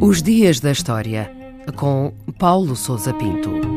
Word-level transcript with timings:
Os 0.00 0.22
Dias 0.22 0.60
da 0.60 0.72
História, 0.72 1.30
com 1.76 2.12
Paulo 2.38 2.76
Souza 2.76 3.14
Pinto. 3.14 3.72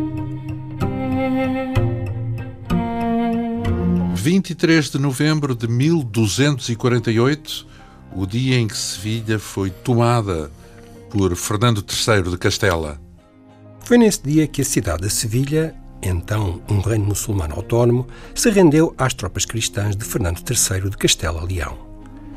23 4.15 4.89
de 4.89 4.97
novembro 4.97 5.53
de 5.53 5.67
1248, 5.67 7.67
o 8.15 8.25
dia 8.25 8.57
em 8.57 8.67
que 8.67 8.75
Sevilha 8.75 9.37
foi 9.37 9.69
tomada 9.69 10.49
por 11.11 11.35
Fernando 11.35 11.77
III 11.77 12.31
de 12.31 12.37
Castela. 12.37 12.99
Foi 13.81 13.99
nesse 13.99 14.23
dia 14.23 14.47
que 14.47 14.61
a 14.61 14.65
cidade 14.65 15.03
de 15.03 15.11
Sevilha, 15.11 15.75
então 16.07 16.61
um 16.69 16.79
reino 16.79 17.05
muçulmano 17.05 17.55
autónomo, 17.55 18.07
se 18.33 18.49
rendeu 18.49 18.93
às 18.97 19.13
tropas 19.13 19.45
cristãs 19.45 19.95
de 19.95 20.03
Fernando 20.03 20.39
III 20.39 20.89
de 20.89 20.97
Castela-Leão. 20.97 21.77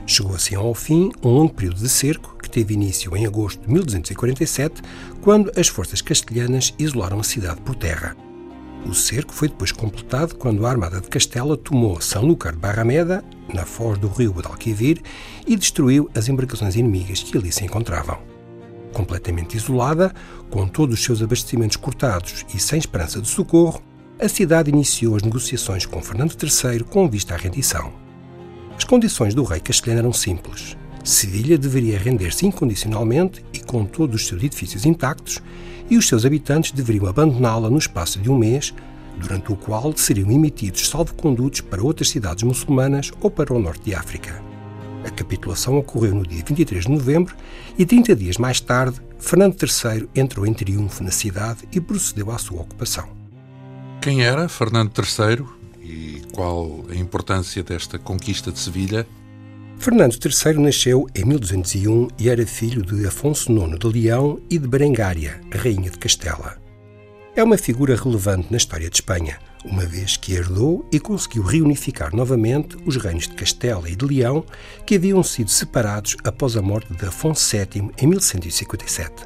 Chegou 0.06 0.34
assim 0.34 0.54
ao 0.54 0.74
fim 0.74 1.10
um 1.22 1.28
longo 1.28 1.52
período 1.52 1.80
de 1.80 1.88
cerco 1.88 2.36
que 2.38 2.48
teve 2.48 2.74
início 2.74 3.14
em 3.14 3.26
agosto 3.26 3.60
de 3.60 3.70
1247, 3.70 4.80
quando 5.20 5.52
as 5.54 5.68
forças 5.68 6.00
castelhanas 6.00 6.74
isolaram 6.78 7.20
a 7.20 7.24
cidade 7.24 7.60
por 7.60 7.74
terra. 7.74 8.16
O 8.86 8.94
cerco 8.94 9.34
foi 9.34 9.48
depois 9.48 9.70
completado 9.70 10.34
quando 10.36 10.64
a 10.64 10.70
Armada 10.70 11.00
de 11.00 11.08
Castela 11.08 11.56
tomou 11.56 12.00
Sanlúcar 12.00 12.52
de 12.52 12.58
Barrameda, 12.58 13.22
na 13.52 13.66
foz 13.66 13.98
do 13.98 14.08
rio 14.08 14.32
Guadalquivir, 14.32 15.02
e 15.46 15.56
destruiu 15.56 16.08
as 16.14 16.28
embarcações 16.28 16.74
inimigas 16.74 17.22
que 17.22 17.36
ali 17.36 17.52
se 17.52 17.64
encontravam. 17.64 18.37
Completamente 18.98 19.56
isolada, 19.56 20.12
com 20.50 20.66
todos 20.66 20.98
os 20.98 21.04
seus 21.04 21.22
abastecimentos 21.22 21.76
cortados 21.76 22.44
e 22.52 22.58
sem 22.58 22.80
esperança 22.80 23.20
de 23.20 23.28
socorro, 23.28 23.80
a 24.20 24.28
cidade 24.28 24.72
iniciou 24.72 25.14
as 25.14 25.22
negociações 25.22 25.86
com 25.86 26.02
Fernando 26.02 26.32
III 26.32 26.80
com 26.80 27.08
vista 27.08 27.32
à 27.32 27.36
rendição. 27.36 27.92
As 28.76 28.82
condições 28.82 29.36
do 29.36 29.44
rei 29.44 29.60
castelhano 29.60 30.00
eram 30.00 30.12
simples. 30.12 30.76
Sevilha 31.04 31.56
deveria 31.56 31.96
render-se 31.96 32.44
incondicionalmente 32.44 33.44
e 33.52 33.60
com 33.60 33.84
todos 33.84 34.20
os 34.20 34.26
seus 34.26 34.42
edifícios 34.42 34.84
intactos, 34.84 35.40
e 35.88 35.96
os 35.96 36.08
seus 36.08 36.26
habitantes 36.26 36.72
deveriam 36.72 37.06
abandoná-la 37.06 37.70
no 37.70 37.78
espaço 37.78 38.18
de 38.18 38.28
um 38.28 38.36
mês, 38.36 38.74
durante 39.16 39.52
o 39.52 39.56
qual 39.56 39.96
seriam 39.96 40.28
emitidos 40.28 40.88
salvo-condutos 40.88 41.60
para 41.60 41.84
outras 41.84 42.08
cidades 42.08 42.42
muçulmanas 42.42 43.12
ou 43.20 43.30
para 43.30 43.54
o 43.54 43.60
norte 43.60 43.84
de 43.84 43.94
África. 43.94 44.42
A 45.04 45.10
capitulação 45.10 45.78
ocorreu 45.78 46.14
no 46.14 46.26
dia 46.26 46.42
23 46.44 46.84
de 46.84 46.90
novembro 46.90 47.34
e 47.78 47.86
30 47.86 48.16
dias 48.16 48.36
mais 48.36 48.60
tarde, 48.60 49.00
Fernando 49.18 49.56
III 49.60 50.08
entrou 50.14 50.46
em 50.46 50.52
triunfo 50.52 51.02
na 51.02 51.10
cidade 51.10 51.68
e 51.72 51.80
procedeu 51.80 52.30
à 52.30 52.38
sua 52.38 52.60
ocupação. 52.60 53.08
Quem 54.00 54.22
era 54.22 54.48
Fernando 54.48 54.92
III 54.96 55.44
e 55.82 56.22
qual 56.32 56.84
a 56.90 56.94
importância 56.94 57.62
desta 57.62 57.98
conquista 57.98 58.52
de 58.52 58.58
Sevilha? 58.58 59.06
Fernando 59.78 60.14
III 60.14 60.54
nasceu 60.58 61.06
em 61.14 61.24
1201 61.24 62.08
e 62.18 62.28
era 62.28 62.44
filho 62.46 62.82
de 62.82 63.06
Afonso 63.06 63.52
IX 63.52 63.78
de 63.78 63.86
Leão 63.86 64.40
e 64.50 64.58
de 64.58 64.66
Berengária, 64.66 65.40
rainha 65.52 65.90
de 65.90 65.98
Castela. 65.98 66.67
É 67.38 67.44
uma 67.44 67.56
figura 67.56 67.94
relevante 67.94 68.48
na 68.50 68.56
história 68.56 68.90
de 68.90 68.96
Espanha, 68.96 69.38
uma 69.64 69.86
vez 69.86 70.16
que 70.16 70.32
herdou 70.32 70.84
e 70.90 70.98
conseguiu 70.98 71.44
reunificar 71.44 72.12
novamente 72.12 72.76
os 72.84 72.96
reinos 72.96 73.28
de 73.28 73.34
Castela 73.34 73.88
e 73.88 73.94
de 73.94 74.04
Leão, 74.04 74.44
que 74.84 74.96
haviam 74.96 75.22
sido 75.22 75.48
separados 75.48 76.16
após 76.24 76.56
a 76.56 76.62
morte 76.62 76.92
de 76.92 77.06
Afonso 77.06 77.56
VII 77.56 77.92
em 77.96 78.06
1157. 78.08 79.22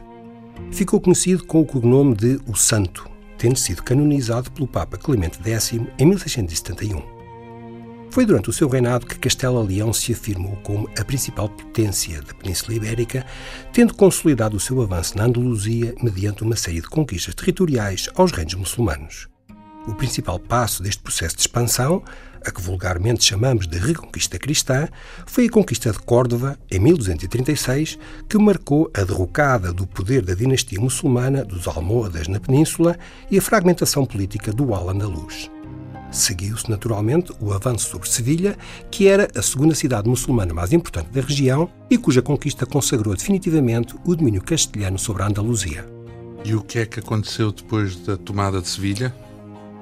Ficou 0.71 1.01
conhecido 1.01 1.47
com 1.47 1.63
o 1.63 1.65
cognome 1.65 2.15
de 2.15 2.39
O 2.47 2.55
Santo, 2.55 3.09
tendo 3.39 3.59
sido 3.59 3.83
canonizado 3.83 4.53
pelo 4.53 4.69
Papa 4.69 4.99
Clemente 4.99 5.39
X 5.43 5.73
em 5.73 6.05
1671. 6.05 7.22
Foi 8.13 8.27
durante 8.27 8.51
o 8.51 8.53
seu 8.53 8.69
reinado 8.69 9.07
que 9.07 9.19
Castela-Leão 9.19 9.91
se 9.91 10.13
afirmou 10.13 10.55
como 10.57 10.87
a 10.99 11.03
principal 11.03 11.49
potência 11.49 12.21
da 12.21 12.35
Península 12.35 12.75
Ibérica, 12.75 13.25
tendo 13.73 13.95
consolidado 13.95 14.55
o 14.55 14.61
seu 14.61 14.83
avanço 14.83 15.17
na 15.17 15.25
Andaluzia 15.25 15.95
mediante 16.03 16.43
uma 16.43 16.55
série 16.55 16.83
de 16.83 16.89
conquistas 16.89 17.35
territoriais 17.35 18.11
aos 18.15 18.31
reinos 18.31 18.53
muçulmanos. 18.53 19.29
O 19.89 19.95
principal 19.95 20.39
passo 20.39 20.83
deste 20.83 21.03
processo 21.03 21.37
de 21.37 21.41
expansão, 21.41 22.05
a 22.45 22.51
que 22.51 22.61
vulgarmente 22.61 23.25
chamamos 23.25 23.67
de 23.67 23.79
Reconquista 23.79 24.39
Cristã, 24.39 24.89
foi 25.25 25.47
a 25.47 25.51
conquista 25.51 25.91
de 25.91 25.99
Córdoba, 26.01 26.59
em 26.71 26.79
1236, 26.81 27.99
que 28.29 28.37
marcou 28.37 28.91
a 28.93 29.05
derrocada 29.05 29.73
do 29.73 29.87
poder 29.87 30.21
da 30.21 30.35
dinastia 30.35 30.79
muçulmana 30.79 31.47
dos 31.47 31.67
Almohadas 31.67 32.29
na 32.29 32.39
Península 32.39 32.95
e 33.31 33.39
a 33.39 33.43
fragmentação 33.43 34.05
política 34.05 34.53
do 34.53 34.75
Al-Andalus. 34.75 35.51
Seguiu-se 36.13 36.71
naturalmente 36.71 37.33
o 37.41 37.53
avanço 37.53 37.89
sobre 37.89 38.09
Sevilha, 38.09 38.57
que 38.91 39.09
era 39.09 39.29
a 39.35 39.41
segunda 39.41 39.75
cidade 39.75 40.09
muçulmana 40.09 40.53
mais 40.53 40.71
importante 40.73 41.09
da 41.09 41.23
região 41.23 41.71
e 41.89 41.97
cuja 41.97 42.21
conquista 42.21 42.67
consagrou 42.67 43.17
definitivamente 43.17 43.95
o 44.05 44.15
domínio 44.15 44.43
castelhano 44.43 44.99
sobre 44.99 45.23
a 45.23 45.27
Andaluzia. 45.27 45.89
E 46.45 46.55
o 46.55 46.61
que 46.61 46.81
é 46.81 46.87
que 46.87 47.01
aconteceu 47.01 47.51
depois 47.51 47.97
da 47.97 48.17
tomada 48.17 48.61
de 48.61 48.69
Sevilha? 48.69 49.15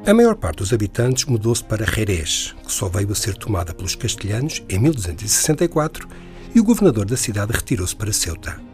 A 0.06 0.14
maior 0.14 0.36
parte 0.36 0.58
dos 0.58 0.72
habitantes 0.72 1.24
mudou-se 1.24 1.64
para 1.64 1.84
Jerez, 1.84 2.54
que 2.64 2.72
só 2.72 2.88
veio 2.88 3.10
a 3.10 3.14
ser 3.14 3.36
tomada 3.36 3.74
pelos 3.74 3.96
castelhanos 3.96 4.62
em 4.68 4.78
1264, 4.78 6.08
e 6.54 6.60
o 6.60 6.64
governador 6.64 7.06
da 7.06 7.16
cidade 7.16 7.52
retirou-se 7.52 7.94
para 7.94 8.12
Ceuta. 8.12 8.69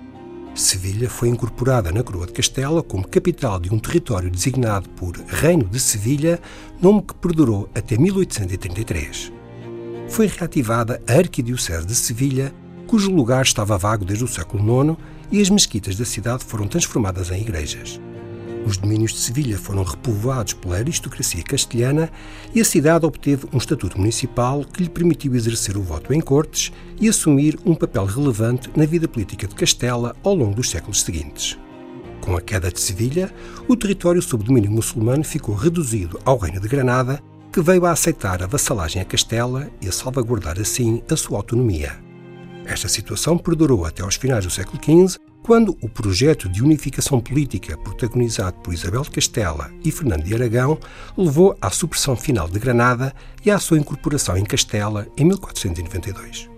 Sevilha 0.57 1.11
foi 1.11 1.29
incorporada 1.29 1.93
na 1.93 2.03
coroa 2.03 2.27
de 2.27 2.33
Castela 2.33 2.83
como 2.83 3.07
capital 3.07 3.61
de 3.61 3.73
um 3.73 3.79
território 3.79 4.31
designado 4.31 4.89
por 4.91 5.15
Reino 5.29 5.65
de 5.65 5.79
Sevilha, 5.79 6.41
nome 6.81 7.03
que 7.03 7.15
perdurou 7.15 7.69
até 7.75 7.99
1833. 7.99 9.33
Foi 10.09 10.27
reativada 10.27 11.03
a 11.07 11.13
Arquidiocese 11.13 11.87
de 11.87 11.95
Sevilha, 11.95 12.55
cujo 12.87 13.11
lugar 13.11 13.43
estava 13.43 13.77
vago 13.77 14.05
desde 14.05 14.25
o 14.25 14.29
século 14.29 14.83
IX, 14.83 14.97
e 15.31 15.43
as 15.43 15.51
mesquitas 15.51 15.97
da 15.97 16.07
cidade 16.07 16.43
foram 16.43 16.67
transformadas 16.67 17.31
em 17.31 17.43
igrejas. 17.43 18.01
Os 18.67 18.77
domínios 18.77 19.13
de 19.13 19.19
Sevilha 19.21 19.57
foram 19.57 19.85
repovoados 19.85 20.53
pela 20.55 20.79
aristocracia 20.79 21.41
castelhana 21.45 22.11
e 22.53 22.61
a 22.61 22.65
cidade 22.65 23.07
obteve 23.07 23.47
um 23.53 23.59
estatuto 23.59 23.97
municipal 23.97 24.65
que 24.65 24.83
lhe 24.83 24.89
permitiu 24.89 25.37
exercer 25.37 25.77
o 25.77 25.83
voto 25.83 26.13
em 26.13 26.21
cortes 26.21 26.73
e 27.01 27.09
assumir 27.09 27.57
um 27.65 27.77
papel 27.77 28.05
relevante 28.05 28.69
na 28.75 28.85
vida 28.85 29.07
política 29.07 29.47
de 29.47 29.55
Castela 29.55 30.17
ao 30.25 30.35
longo 30.35 30.57
dos 30.57 30.69
séculos 30.69 31.03
seguintes. 31.03 31.57
Com 32.21 32.37
a 32.37 32.41
queda 32.41 32.73
de 32.73 32.81
Sevilha, 32.81 33.33
o 33.69 33.77
território 33.77 34.21
sob 34.21 34.43
domínio 34.43 34.73
muçulmano 34.73 35.23
ficou 35.23 35.55
reduzido 35.55 36.19
ao 36.25 36.37
Reino 36.37 36.61
de 36.61 36.67
Granada, 36.67 37.23
que 37.53 37.61
veio 37.61 37.87
a 37.87 37.93
aceitar 37.93 38.43
a 38.43 38.49
vassalagem 38.49 39.01
a 39.01 39.05
Castela 39.05 39.71
e 39.81 39.89
a 39.89 39.93
salvaguardar 39.93 40.59
assim 40.61 41.01
a 41.09 41.15
sua 41.15 41.39
autonomia. 41.39 42.06
Esta 42.67 42.89
situação 42.89 43.39
perdurou 43.39 43.85
até 43.85 44.03
aos 44.03 44.17
finais 44.17 44.45
do 44.45 44.51
século 44.51 44.79
XV, 44.83 45.19
quando 45.43 45.77
o 45.81 45.89
projeto 45.89 46.49
de 46.49 46.63
unificação 46.63 47.21
política 47.21 47.79
protagonizado 47.79 48.59
por 48.59 48.75
Isabel 48.75 49.03
de 49.03 49.11
Castela 49.11 49.71
e 49.85 49.93
Fernando 49.93 50.25
de 50.25 50.35
Aragão 50.35 50.77
levou 51.17 51.57
à 51.61 51.71
supressão 51.71 52.17
final 52.17 52.49
de 52.49 52.59
Granada 52.59 53.15
e 53.45 53.51
à 53.51 53.59
sua 53.61 53.79
incorporação 53.79 54.37
em 54.37 54.45
Castela 54.45 55.07
em 55.17 55.25
1492. 55.25 56.56